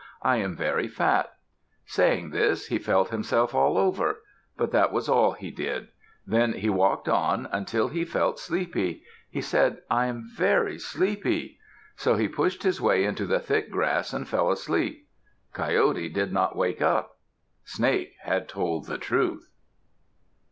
I 0.23 0.37
am 0.37 0.55
very 0.55 0.87
fat." 0.87 1.31
Saying 1.85 2.31
this, 2.31 2.69
he 2.69 2.79
felt 2.79 3.09
himself 3.09 3.53
all 3.53 3.77
over; 3.77 4.23
but 4.57 4.71
that 4.71 4.91
was 4.91 5.07
all 5.07 5.33
he 5.33 5.51
did. 5.51 5.89
Then 6.25 6.53
he 6.53 6.71
walked 6.71 7.07
on 7.07 7.47
until 7.51 7.87
he 7.89 8.03
felt 8.03 8.39
sleepy. 8.39 9.03
He 9.29 9.41
said, 9.41 9.83
"I 9.91 10.07
am 10.07 10.27
very 10.33 10.79
sleepy." 10.79 11.59
So 11.97 12.15
he 12.15 12.27
pushed 12.27 12.63
his 12.63 12.81
way 12.81 13.03
into 13.05 13.27
the 13.27 13.39
thick 13.39 13.69
grass 13.69 14.11
and 14.11 14.27
fell 14.27 14.49
asleep. 14.49 15.07
Coyote 15.53 16.09
did 16.09 16.33
not 16.33 16.55
wake 16.55 16.81
up. 16.81 17.19
Snake 17.63 18.15
had 18.23 18.49
told 18.49 18.87
the 18.87 18.97
truth. 18.97 19.51